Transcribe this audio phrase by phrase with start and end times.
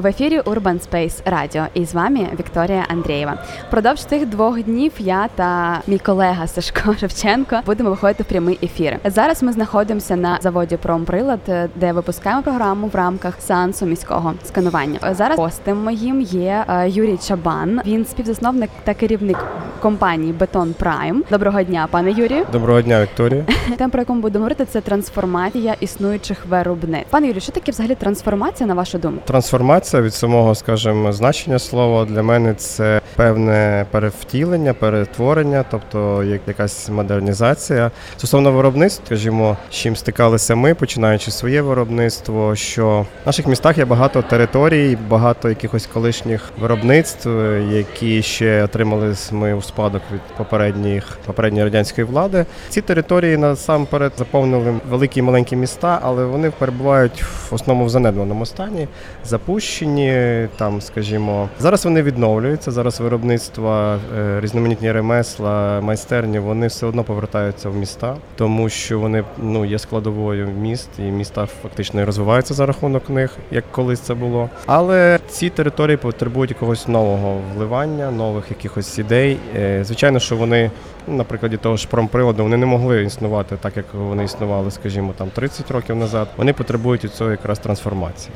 [0.00, 3.38] В ефірі Urban Space Radio і з вами Вікторія Андрієва.
[3.70, 8.98] Продовж тих двох днів я та мій колега Сашко Шевченко будемо виходити в прямий ефір.
[9.04, 11.40] Зараз ми знаходимося на заводі Промприлад,
[11.76, 14.98] де випускаємо програму в рамках сеансу міського сканування.
[15.14, 17.80] Зараз гостем моїм є е, Юрій Чабан.
[17.86, 19.38] Він співзасновник та керівник
[19.80, 21.24] компанії Бетон Прайм.
[21.30, 22.46] Доброго дня, пане Юрію.
[22.52, 23.44] Доброго дня, Вікторія.
[23.78, 27.10] Тем, про яку ми будемо говорити, це трансформація існуючих виробництв.
[27.10, 29.22] Пане Юрію, що таке взагалі трансформація на вашу думку?
[29.24, 36.88] Трансформація від самого, скажімо, значення слова для мене це певне перевтілення, перетворення, тобто як якась
[36.88, 37.90] модернізація.
[38.16, 43.84] Стосовно виробництв, скажімо, з чим стикалися ми, починаючи своє виробництво, що в наших містах є
[43.84, 47.28] багато територій, багато якихось колишніх виробництв,
[47.70, 52.46] які ще отримали ми у спадок від попередніх попередньої радянської влади.
[52.68, 58.46] Ці території насамперед заповнили великі і маленькі міста, але вони перебувають в основному в занедбаному
[58.46, 58.88] стані,
[59.24, 59.75] запущені
[60.56, 62.70] там, скажімо, зараз вони відновлюються.
[62.70, 69.24] Зараз виробництва, е, різноманітні ремесла, майстерні, вони все одно повертаються в міста, тому що вони
[69.38, 74.50] ну є складовою міст, і міста фактично розвиваються за рахунок них, як колись це було.
[74.66, 79.38] Але ці території потребують якогось нового вливання, нових якихось ідей.
[79.56, 80.70] Е, Звичайно, що вони,
[81.08, 85.14] ну, на прикладі того ж промприладу, вони не могли існувати так, як вони існували, скажімо,
[85.16, 86.28] там 30 років назад.
[86.36, 88.32] Вони потребують цього якраз трансформації.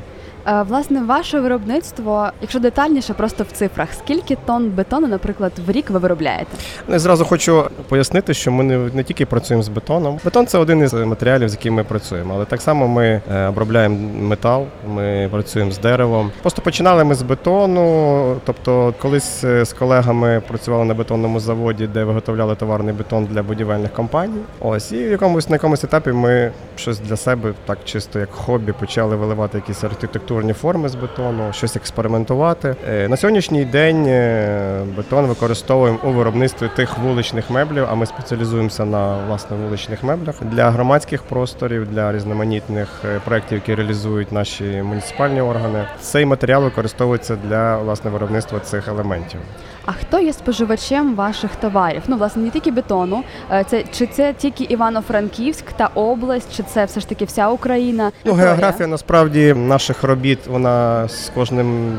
[0.46, 5.91] Е, Власне, ваше виробництво, якщо детальніше, просто в цифрах, скільки тонн бетону, наприклад, в рік
[5.91, 6.50] ви виробляєте?
[6.88, 10.20] Ну, Я зразу хочу пояснити, що ми не, не тільки працюємо з бетоном.
[10.24, 13.96] Бетон це один із матеріалів, з яким ми працюємо, але так само ми е, обробляємо
[14.20, 16.30] метал, ми працюємо з деревом.
[16.42, 18.36] Просто починали ми з бетону.
[18.44, 23.92] Тобто, колись е, з колегами працювали на бетонному заводі, де виготовляли товарний бетон для будівельних
[23.92, 24.41] компаній.
[24.61, 28.73] Ось і в якомусь на якомусь етапі ми щось для себе, так чисто як хобі,
[28.73, 32.77] почали виливати якісь архітектурні форми з бетону, щось експериментувати.
[32.89, 38.85] Е, На сьогоднішній день е, бетон використовуємо у виробництві тих вуличних меблів, а ми спеціалізуємося
[38.85, 45.41] на власне вуличних меблях для громадських просторів, для різноманітних е, проєктів, які реалізують наші муніципальні
[45.41, 45.85] органи.
[46.01, 49.41] Цей матеріал використовується для власне виробництва цих елементів.
[49.90, 52.02] А хто є споживачем ваших товарів?
[52.06, 53.23] Ну, власне, не тільки бетону.
[53.52, 58.12] Е, Це чи це тільки Івано-Франківськ та область, чи це все ж таки вся Україна?
[58.24, 61.92] Ну, географія насправді наших робіт вона з кожним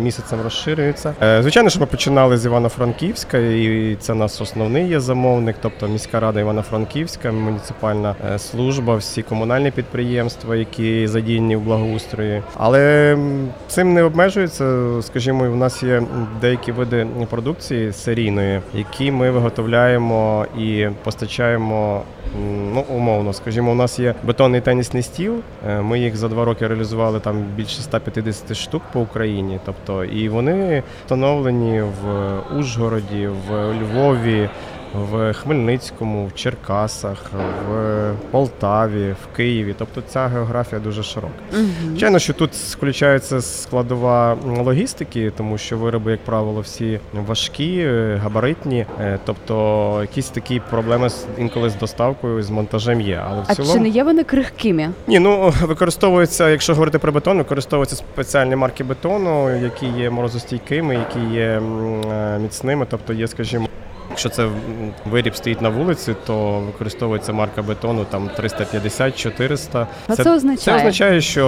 [0.00, 1.14] місяцем розширюється.
[1.22, 6.20] Е, Звичайно, що ми починали з Івано-Франківська, і це нас основний є замовник, тобто міська
[6.20, 12.42] рада Івано-Франківська, муніципальна е, служба, всі комунальні підприємства, які задіяні в благоустрої.
[12.56, 13.16] Але
[13.68, 14.88] цим не обмежується.
[15.02, 16.02] Скажімо, у нас є
[16.40, 22.02] деякі види продукції серійної, які ми виготовляємо і постачаємо.
[22.74, 25.34] Ну, умовно, скажімо, у нас є бетонний тенісний стіл.
[25.68, 29.58] е, Ми їх за два роки реалізували там більше 150 штук по Україні.
[29.66, 34.48] Тобто, і вони встановлені в Ужгороді, в Львові,
[34.94, 37.18] в Хмельницькому, в Черкасах,
[37.70, 39.74] в Полтаві, в Києві.
[39.78, 41.34] Тобто ця географія дуже широка.
[41.86, 47.88] Звичайно, що тут включається складова логістики, тому що вироби, як правило, всі важкі,
[48.22, 51.08] габаритні, е, тобто якісь такі проблеми
[51.38, 53.22] інколи з доставкою, з монтажем є.
[53.28, 54.90] Але в А цілому чи не є вони крихкими?
[55.06, 61.34] ні, ну використовується, якщо говорити про бетон, використовуються спеціальні марки бетону, які є морозостійкими, які
[61.34, 61.62] є
[62.12, 63.66] е, міцними, тобто є, скажімо.
[64.10, 64.48] Якщо це
[65.10, 69.86] виріб стоїть на вулиці, то використовується марка бетону там 350-400.
[70.04, 70.56] Що це означає?
[70.56, 71.44] Це означає, що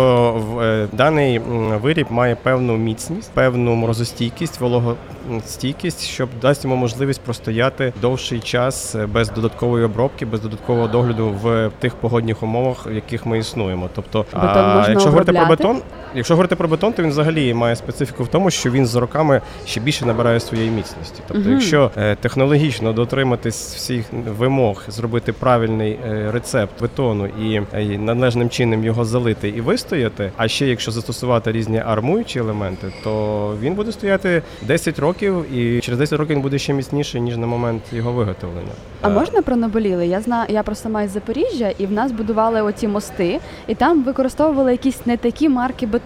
[0.47, 1.39] в- е, даний
[1.83, 9.07] виріб має певну міцність, певну морозостійкість, вологостійкість, щоб дасть йому можливість простояти довший час е,
[9.07, 13.89] без додаткової обробки, без додаткового догляду в тих погодних умовах, в яких ми існуємо.
[13.95, 15.83] Тобто, а, якщо говорити про бетон,
[16.15, 19.41] якщо говорити про бетон, то він взагалі має специфіку в тому, що він з роками
[19.67, 21.23] ще більше набирає своєї міцності.
[21.29, 21.53] Тобто, Мгм.
[21.53, 24.05] якщо е, технологічно дотриматись всіх
[24.39, 30.49] вимог, зробити правильний е, рецепт бетону і, е, належним чином його залити і вистояти, а
[30.49, 36.19] ще якщо застосувати різні армуючі елементи, то він буде стояти 10 років, і через 10
[36.19, 38.73] років він буде ще міцніший ніж на момент його виготовлення.
[39.01, 40.07] А Е, можна про наболіли?
[40.07, 44.05] Я знаю, я просто сама із Запоріжжя, і в нас будували оці мости, і там
[44.05, 46.02] використовували якісь не такі марки бетону.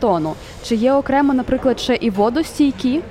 [0.62, 3.02] Чи є окремо, наприклад, ще і водостійкі?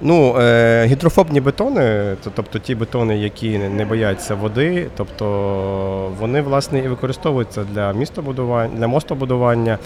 [0.00, 6.88] Ну, е, гідрофобні бетони, тобто ті бетони, які не бояться води, тобто вони власне і
[6.88, 9.78] використовуються для містобудування, для мостобудування,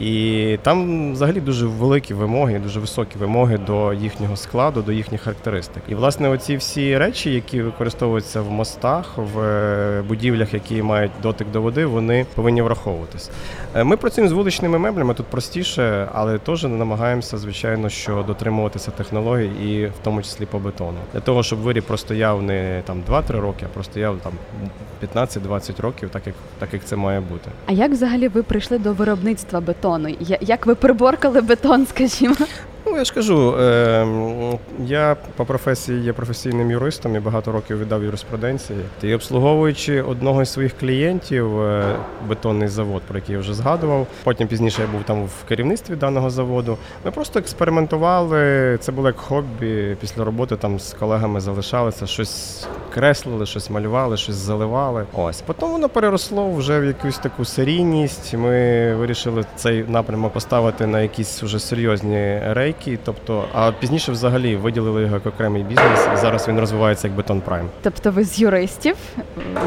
[0.00, 5.82] і там взагалі дуже великі вимоги, дуже високі вимоги до їхнього складу, до їхніх характеристик.
[5.88, 11.50] І власне оці всі речі, які використовуються в мостах, в е, будівлях, які мають дотик
[11.50, 13.30] до води, вони повинні враховуватись.
[13.74, 19.57] Е, ми працюємо з вуличними меблями, тут простіше, але теж намагаємося, звичайно, що дотримуватися технологій
[19.62, 20.98] і в тому числі по бетону.
[21.12, 24.32] Для того, щоб виріб простояв не там 2-3 роки, а простояв там
[25.14, 27.50] 15-20 років, так як так як це має бути.
[27.66, 30.16] А як взагалі ви прийшли до виробництва бетону?
[30.40, 32.34] Як ви приборкали бетон, скажімо?
[32.98, 34.06] Я ж кажу, е,
[34.86, 38.78] я по професії є професійним юристом і багато років віддав юриспруденції.
[39.02, 41.96] І обслуговуючи одного із своїх клієнтів, е,
[42.28, 44.06] бетонний завод, про який я вже згадував.
[44.24, 46.76] Потім пізніше я був там в керівництві даного заводу.
[47.04, 48.78] Ми просто експериментували.
[48.80, 49.96] Це було як хобі.
[50.00, 55.06] Після роботи там з колегами залишалися, щось креслили, щось малювали, щось заливали.
[55.12, 58.34] Ось потім воно переросло вже в якусь таку серійність.
[58.34, 64.56] Ми вирішили цей напрямок поставити на якісь вже серйозні рейки великий, тобто, а пізніше взагалі
[64.56, 66.08] виділили його як окремий бізнес.
[66.14, 67.66] і Зараз він розвивається як Бетон Прайм.
[67.82, 68.96] Тобто ви з юристів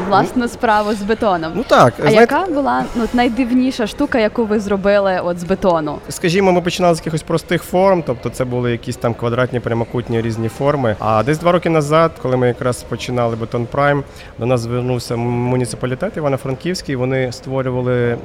[0.08, 1.52] власну справу з бетоном.
[1.54, 5.98] Ну так, а знаєте, яка була ну, найдивніша штука, яку ви зробили от з бетону?
[6.08, 10.48] Скажімо, ми починали з якихось простих форм, тобто це були якісь там квадратні, прямокутні різні
[10.48, 10.96] форми.
[10.98, 14.04] А десь два роки назад, коли ми якраз починали Бетон Прайм,
[14.38, 16.96] до нас звернувся муніципалітет Івано-Франківський.
[16.96, 18.18] Вони створювали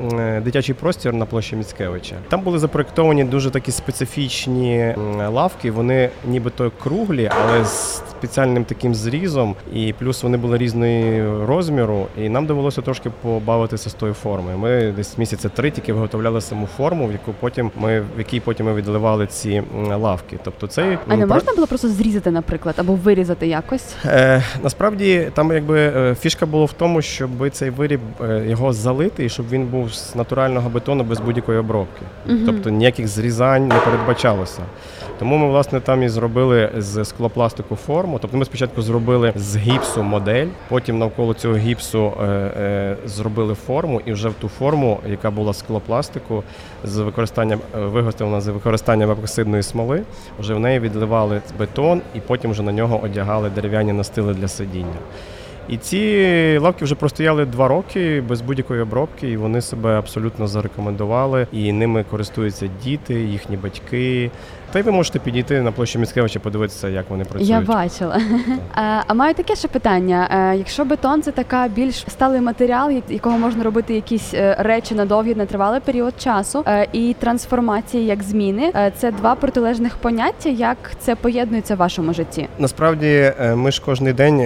[0.44, 2.16] дитячий простір на площі Міцкевича.
[2.30, 4.87] Там були запроектовані дуже такі специфічні
[5.30, 12.08] лавки, вони нібито круглі, але з спеціальним таким зрізом, і плюс вони були різної розміру.
[12.18, 14.58] І нам довелося трошки побавитися з тої форми.
[14.58, 18.66] Ми десь місяця три тільки виготовляли саму форму, в яку потім ми в якій потім
[18.66, 19.64] ми відливали ці
[19.98, 20.38] лавки.
[20.44, 23.96] Тобто цей а не можна було просто зрізати, наприклад, або вирізати якось?
[24.06, 29.26] Е, Насправді там, якби е, фішка була в тому, щоб цей виріб е, його залити,
[29.26, 32.02] і щоб він був з натурального бетону без будь-якої обробки.
[32.30, 32.38] Угу.
[32.46, 34.62] Тобто ніяких зрізань не передбачалося.
[35.20, 38.20] Тому ми, власне, там і зробили з склопластику форму.
[38.22, 44.02] Тобто ми спочатку зробили з гіпсу модель, потім навколо цього гіпсу е, е, зробили форму,
[44.06, 46.44] і вже в ту форму, яка була склопластику,
[46.84, 50.04] з використанням е, виготовлена з використанням епоксидної смоли,
[50.40, 54.98] вже в неї відливали бетон, і потім вже на нього одягали дерев'яні настили для сидіння.
[55.70, 61.48] І ці лавки вже простояли два роки без будь-якої обробки, і вони себе абсолютно зарекомендували.
[61.52, 64.32] І ними користуються діти, їхні батьки.
[64.72, 67.50] Та й ви можете підійти на площу Міцкевича, подивитися, як вони працюють.
[67.50, 68.22] Я бачила.
[68.74, 73.38] А, а маю таке ще питання: е, якщо бетон це така більш сталий матеріал, якого
[73.38, 78.92] можна робити якісь е, речі на довгий нетривалий період часу, е, і трансформації як зміни,
[78.98, 80.50] це два протилежних поняття.
[80.50, 82.48] Як це поєднується в вашому житті?
[82.60, 84.40] Насправді ми ж кожен день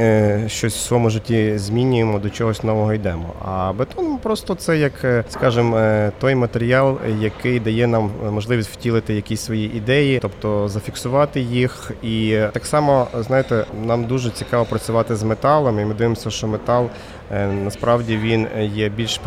[0.50, 3.34] щось в своєму житті змінюємо, до чогось нового йдемо.
[3.46, 5.82] А бетон просто це як, скажімо,
[6.20, 11.92] той матеріал, який дає нам можливість втілити якісь свої ідеї тобто зафіксувати їх.
[12.04, 16.90] І так само, знаєте, нам дуже цікаво працювати з металом, і ми дивимося, що метал
[17.64, 19.22] насправді він є більш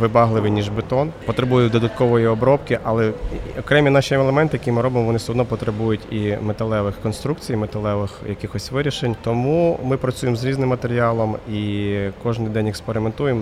[0.00, 3.12] вибагливий, ніж бетон, потребує додаткової обробки, але
[3.58, 8.72] окремі наші елементи, які ми робимо, вони все одно потребують і металевих конструкцій, металевих якихось
[8.72, 9.16] вирішень.
[9.22, 13.40] Тому ми працюємо з різним матеріалом і кожен день експериментуємо.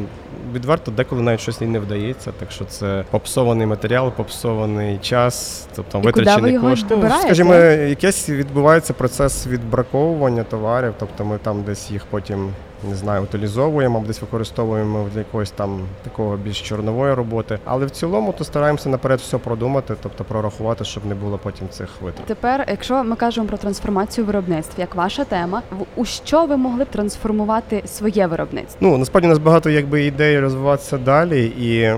[0.54, 6.00] Відверто деколи навіть щось і не вдається, так що це попсований матеріал, попсований час, тобто
[6.00, 6.96] витрачені кошти.
[6.96, 12.50] Ну, скажімо, якийсь відбувається процес відбраковування товарів, тобто ми там десь їх потім
[12.88, 17.58] не знаю, утилізовуємо, десь використовуємо для якогось там такого більш чорнової роботи.
[17.64, 21.88] Але в цілому то стараємося наперед все продумати, тобто прорахувати, щоб не було потім цих
[22.00, 22.26] витрат.
[22.26, 25.62] Тепер, якщо ми кажемо про трансформацію виробництв, як ваша тема,
[25.96, 28.78] у що ви могли б трансформувати своє виробництво?
[28.80, 31.94] Ну насправді у нас багато якби ідей розвиватися далі, і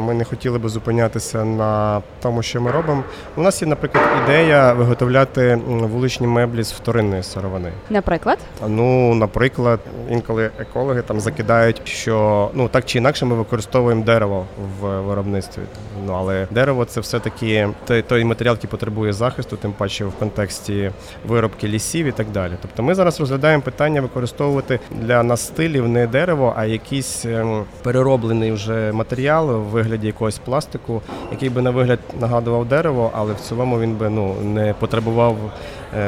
[0.00, 3.02] ми не хотіли би зупинятися на тому, що ми робимо.
[3.36, 7.72] У нас є, наприклад, ідея виготовляти вуличні меблі з вторинної сировини.
[7.90, 9.80] Наприклад, ну наприклад
[10.14, 14.46] інколи екологи там закидають, що ну так чи інакше ми використовуємо дерево
[14.80, 15.62] в виробництві.
[16.06, 20.12] Ну але дерево це все таки той, той матеріал, який потребує захисту, тим паче в
[20.12, 20.90] контексті
[21.26, 22.52] виробки лісів і так далі.
[22.62, 28.92] Тобто ми зараз розглядаємо питання використовувати для настилів не дерево, а якийсь ем, перероблений вже
[28.92, 33.96] матеріал в вигляді якогось пластику, який би на вигляд нагадував дерево, але в цілому він
[33.96, 35.36] би ну не потребував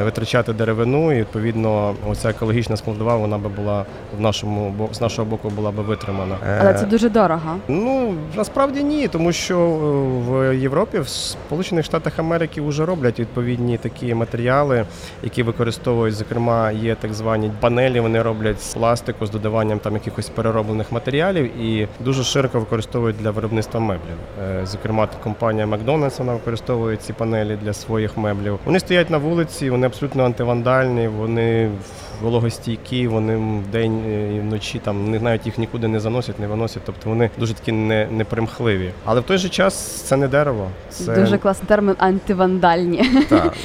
[0.03, 3.85] витрачати деревину, і відповідно оця екологічна складова вона би була
[4.17, 6.35] в нашому бо- з нашого боку була би витримана.
[6.61, 7.55] Але Е, це дуже дорого.
[7.67, 13.77] Ну насправді ні, тому що е, в Європі, в Сполучених Штатах Америки вже роблять відповідні
[13.77, 14.85] такі матеріали,
[15.23, 16.15] які використовують.
[16.15, 17.99] Зокрема, є так звані панелі.
[17.99, 23.31] Вони роблять з пластику з додаванням там якихось перероблених матеріалів і дуже широко використовують для
[23.31, 24.17] виробництва меблів.
[24.43, 28.59] Е, Зокрема, компанія Макдональдс вона використовує ці панелі для своїх меблів.
[28.65, 31.71] Вони стоять на вулиці, вони абсолютно антивандальні, вони
[32.21, 33.35] вологостійкі, вони
[33.69, 33.99] вдень
[34.35, 36.81] і вночі там не навіть їх нікуди не заносять, не виносять.
[36.85, 38.91] Тобто вони дуже такі не, непримхливі.
[39.05, 40.67] Але в той же час це не дерево.
[40.89, 43.09] Це Дуже класний термін антивандальні.
[43.29, 43.53] так.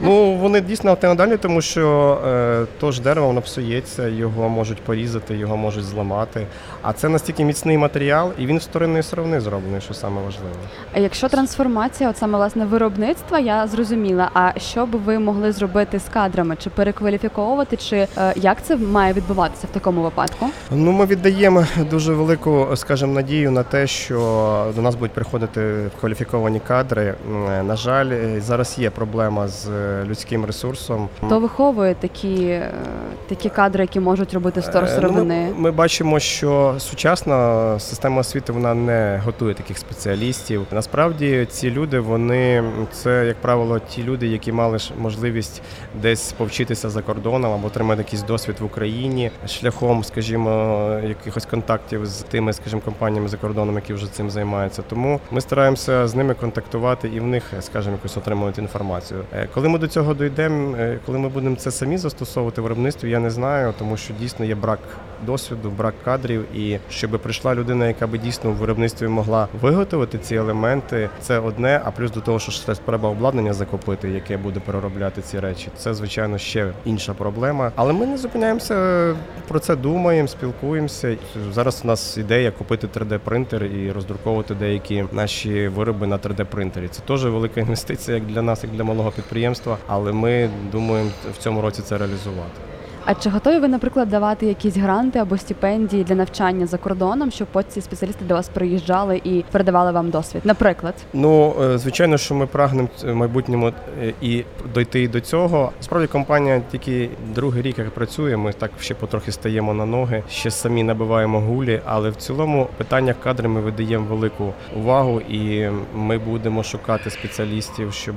[0.00, 5.36] Ну вони дійсно антивандальні, тому що е, то ж дерево воно псується, його можуть порізати,
[5.36, 6.46] його можуть зламати.
[6.82, 10.54] А це настільки міцний матеріал, і він з вторинної сировини зроблений, що саме важливе.
[10.94, 14.30] А якщо трансформація, от саме власне виробництва, я зрозуміла.
[14.34, 16.56] А що б ви могли зробити з кадрами?
[16.62, 20.46] Чи перекваліфіковувати, чи е, як це має відбуватися в такому випадку?
[20.70, 26.60] Ну, ми віддаємо дуже велику, скажімо, надію на те, що до нас будуть приходити кваліфіковані
[26.68, 27.14] кадри.
[27.66, 31.08] На жаль, зараз є проблема з е, людським ресурсом.
[31.26, 32.70] Хто виховує такі, е,
[33.28, 35.46] такі кадри, які можуть робити сторсировини?
[35.48, 40.66] Ну, ми, ми бачимо, що сучасна система освіти вона не готує таких спеціалістів.
[40.72, 45.62] Насправді ці люди, вони це, як правило, ті люди, які мали можливість
[46.02, 50.50] десь повчитися за кордоном або отримати якийсь досвід в Україні шляхом, скажімо,
[51.08, 54.82] якихось контактів з тими, скажімо, компаніями за кордоном, які вже цим займаються.
[54.82, 59.24] Тому ми стараємося з ними контактувати і в них, скажімо, якось отримувати інформацію.
[59.32, 63.10] Е, Коли ми до цього дійдемо, е, коли ми будемо це самі застосовувати в виробництві,
[63.10, 64.78] я не знаю, тому що дійсно є брак
[65.26, 70.34] досвіду, брак кадрів, і щоб прийшла людина, яка би дійсно в виробництві могла виготовити ці
[70.34, 71.80] елементи, це одне.
[71.84, 75.68] А плюс до того, що треба обладнання закупити, яке буде переробляти ці речі.
[75.76, 77.69] Це звичайно ще інша проблема.
[77.76, 79.16] Але ми не зупиняємося
[79.48, 81.16] про це, думаємо, спілкуємося.
[81.52, 86.88] Зараз у нас ідея купити 3D принтер і роздруковувати деякі наші вироби на 3D принтері.
[86.88, 89.78] Це теж велика інвестиція як для нас, як для малого підприємства.
[89.86, 92.60] Але ми думаємо в цьому році це реалізувати.
[93.04, 97.48] А чи готові ви, наприклад, давати якісь гранти або стипендії для навчання за кордоном, щоб
[97.68, 100.42] ці спеціалісти до вас приїжджали і передавали вам досвід?
[100.44, 105.72] Наприклад, Ну, е, звичайно, що ми прагнемо в майбутньому е, і дойти до цього.
[105.80, 108.36] Справді компанія тільки другий рік як працює.
[108.36, 111.80] Ми так ще потрохи стаємо на ноги, ще самі набиваємо гулі.
[111.84, 118.14] Але в цілому питання кадрів ми видаємо велику увагу, і ми будемо шукати спеціалістів, щоб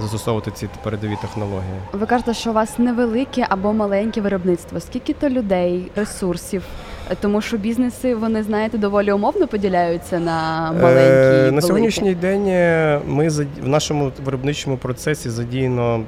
[0.00, 1.80] застосовувати ці передові технології.
[1.92, 4.80] ви кажете, що у вас невелике або маленьке виробництво.
[4.80, 6.62] Скільки то людей, ресурсів?
[7.10, 11.44] Е, Тому що бізнеси, вони знаєте, доволі умовно поділяються на маленькі.
[11.44, 11.52] і Е.
[11.52, 16.02] На сьогоднішній день е, ми в нашому виробничому процесі задіяно.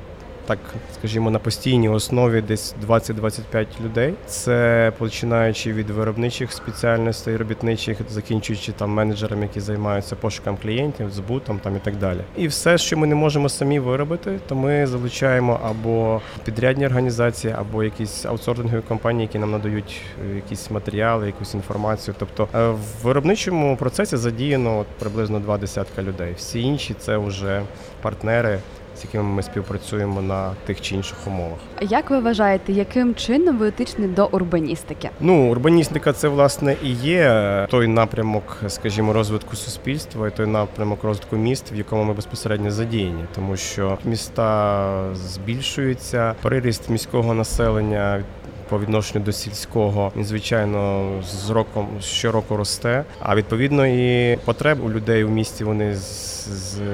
[0.49, 0.59] Так,
[0.95, 4.15] скажімо, на постійній основі десь 20-25 людей.
[4.27, 11.77] Це починаючи від виробничих спеціальностей, робітничих, закінчуючи там менеджерами, які займаються пошуком клієнтів, збутом там
[11.77, 12.21] і так далі.
[12.37, 17.85] І все, що ми не можемо самі виробити, то ми залучаємо або підрядні організації, або
[17.85, 20.01] якісь аутсорсингові компанії, які нам надають
[20.33, 22.15] е, якісь матеріали, якусь інформацію.
[22.19, 26.35] Тобто е, в виробничому процесі задіяно от приблизно два десятка людей.
[26.37, 27.63] Всі інші це вже
[28.03, 28.59] партнери,
[28.99, 31.59] з якими ми співпрацюємо на тих чи інших умовах.
[31.81, 35.11] Як ви вважаєте, яким чином ви етичні до урбаністики?
[35.21, 41.37] Ну, урбаністика це власне і є той напрямок, скажімо, розвитку суспільства, і той напрямок розвитку
[41.37, 48.25] міст, в якому ми безпосередньо задіяні, тому що міста збільшуються, приріст міського населення.
[48.69, 53.05] По відношенню до сільського він звичайно з роком щороку росте.
[53.21, 55.97] А відповідно і потреб у людей у місті вони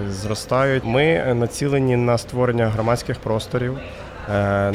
[0.08, 0.84] зростають.
[0.84, 3.78] Ми націлені на створення громадських просторів,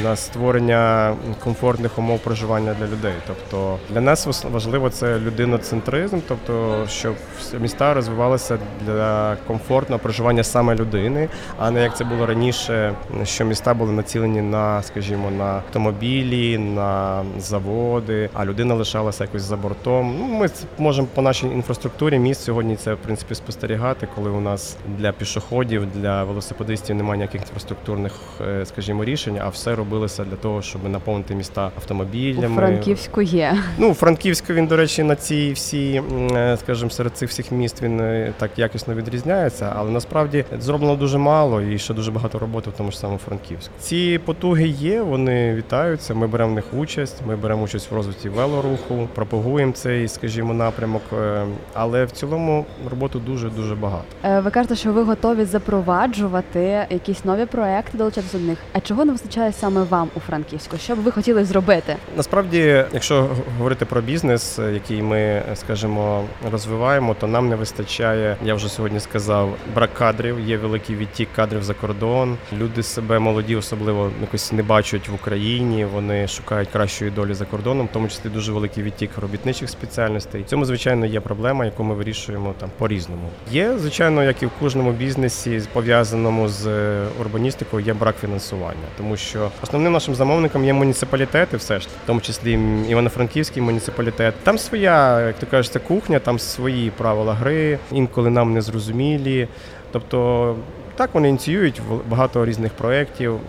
[0.04, 3.14] на створення комфортних умов проживання для людей.
[3.28, 7.16] Тобто для нас важливо це людиноцентризм, тобто щоб
[7.60, 11.30] міста розвивалися для комфортного проживання саме людини,
[11.60, 17.24] а не як це було раніше, що міста були націлені на, скажімо, на автомобілі, на
[17.40, 20.16] заводи, а людина лишалася якось за бортом.
[20.20, 24.78] Ну, ми можемо по нашій інфраструктурі міст сьогодні це в принципі спостерігати, коли у нас
[24.98, 28.14] для пішоходів, для велосипедистів немає ніяких інфраструктурних,
[28.48, 29.39] е, скажімо, рішень.
[29.40, 32.56] Фінансування, а все робилося для того, щоб наповнити міста автомобілями.
[32.56, 33.58] У Франківську є.
[33.78, 38.00] Ну, Франківську він, до речі, на ці всі, е, скажімо, серед цих всіх міст він
[38.00, 42.74] е, так якісно відрізняється, але насправді зроблено дуже мало і ще дуже багато роботи в
[42.74, 43.74] тому ж самому Франківську.
[43.80, 46.14] Ці потуги є, вони вітаються.
[46.14, 47.22] Ми беремо в них участь.
[47.28, 51.02] Ми беремо участь в розвитку велоруху, пропагуємо цей, скажімо, напрямок.
[51.14, 54.06] Е, але в цілому роботи дуже дуже багато.
[54.44, 58.58] Ви кажете, що ви готові запроваджувати якісь нові проекти, долучатися до них.
[58.74, 60.78] А чого не вистачає саме вам у Франківську?
[60.78, 61.96] Що б ви хотіли зробити?
[62.18, 68.38] Насправді, якщо говорити про бізнес, який ми скажімо розвиваємо, то нам не вистачає.
[68.44, 70.40] Я вже сьогодні сказав, брак кадрів.
[70.40, 72.38] Є великий відтік кадрів за кордон.
[72.58, 75.86] Люди себе молоді, особливо якось не бачать в Україні.
[75.86, 80.42] Вони шукають кращої долі за кордоном, в тому числі дуже великий відтік робітничих спеціальностей.
[80.42, 83.30] В Цьому звичайно є проблема, яку ми вирішуємо там по різному.
[83.52, 89.19] Є звичайно, як і в кожному бізнесі, пов'язаному з е, урбаністикою, є брак фінансування, тому
[89.20, 92.60] що основним нашим замовником є муніципалітети, все ж в тому числі
[92.90, 94.34] Івано-Франківський муніципалітет.
[94.44, 99.48] Там своя, як ти кажеш, це кухня, там свої правила гри, інколи нам не зрозумілі.
[99.92, 100.56] Тобто
[101.00, 103.40] так, вони ініціюють багато різних проєктів,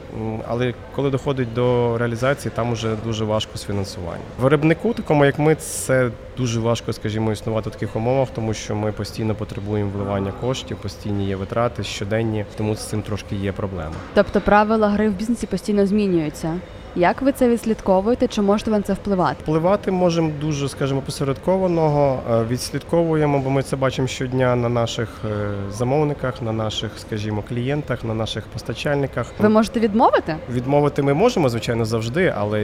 [0.48, 4.22] але коли доходить до реалізації, там вже дуже важко з фінансуванням.
[4.40, 8.92] Виробнику, такому як ми, це дуже важко, скажімо, існувати в таких умовах, тому що ми
[8.92, 13.94] постійно потребуємо вливання коштів, постійні є витрати щоденні, тому з цим трошки є проблема.
[14.14, 16.54] Тобто правила гри в бізнесі постійно змінюються.
[16.96, 18.28] Як ви це відслідковуєте?
[18.28, 19.36] Чи можете ви на це впливати?
[19.42, 22.20] Впливати можемо дуже, скажімо, посередкованого.
[22.30, 28.04] Е, відслідковуємо, бо ми це бачимо щодня на наших е, замовниках, на наших, скажімо, клієнтах,
[28.04, 29.32] на наших постачальниках.
[29.38, 30.36] Ви можете відмовити?
[30.52, 32.60] Відмовити ми можемо, звичайно, завжди, але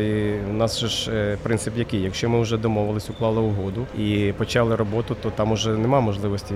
[0.51, 2.01] у нас же ж е, принцип який?
[2.03, 6.55] Якщо ми вже домовились, уклали угоду і почали роботу, то там уже нема можливості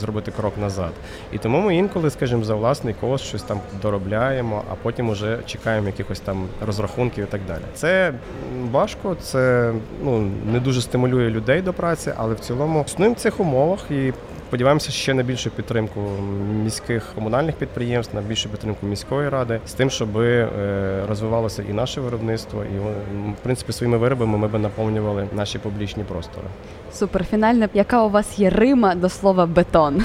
[0.00, 0.92] зробити крок назад.
[1.32, 5.86] І тому ми інколи, скажімо, за власний кошт щось там доробляємо, а потім уже чекаємо
[5.86, 7.62] якихось там розрахунків розрахунків і так далі.
[7.74, 8.12] Це
[8.70, 9.72] важко, це
[10.04, 14.12] ну не дуже стимулює людей до праці, але в цілому існуємо в цих умовах і.
[14.52, 16.00] Сподіваємося ще на більшу підтримку
[16.64, 20.48] міських комунальних підприємств, на більшу підтримку міської ради з тим, щоб е,
[21.08, 22.78] розвивалося і наше виробництво, і
[23.30, 26.46] в принципі своїми виробами ми би наповнювали наші публічні простори.
[26.92, 30.04] Супер фінальне, яка у вас є Рима до слова бетон?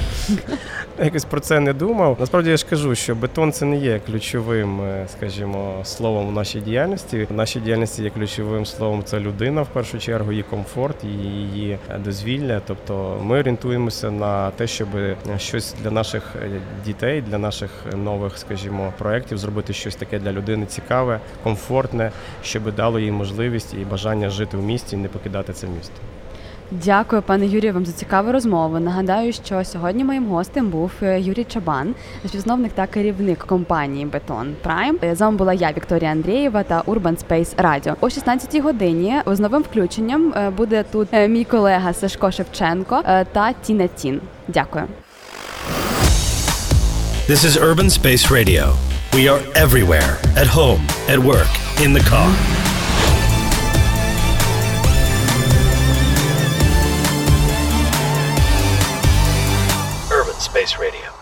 [1.06, 2.18] Якось про це не думав.
[2.20, 6.60] Насправді я ж кажу, що бетон це не є ключовим, е, скажімо, словом у нашій
[6.60, 7.28] діяльності.
[7.30, 12.62] В нашій діяльності є ключовим словом це людина в першу чергу, її комфорт, її дозвілля.
[12.68, 14.88] Тобто ми орієнтуємося на те, щоб
[15.38, 16.50] щось для наших е,
[16.86, 22.12] дітей, для наших нових, скажімо, проєктів зробити щось таке для людини цікаве, комфортне,
[22.44, 25.96] щоб дало їй можливість і бажання жити в місті і не покидати це місто.
[26.72, 28.80] Дякую, пане Юрію, вам за цікаву розмову.
[28.80, 31.96] Нагадаю, що сьогодні моїм гостем був е, Юрій Чабан,
[32.28, 35.00] співзновник та керівник компанії Бетон Прайм.
[35.14, 37.96] З вами була я, Вікторія Андрієва та Urban Space Radio.
[38.02, 43.02] О 16-й годині з новим включенням е, буде тут е, мій колега Сашко Шевченко
[43.34, 44.22] та Тіна Тін.
[44.48, 44.86] Дякую.
[47.30, 48.64] This is Urban Space Radio.
[49.12, 50.12] We are everywhere.
[50.42, 51.52] At home, at work,
[51.84, 52.57] in the car.
[60.68, 61.17] Space Radio.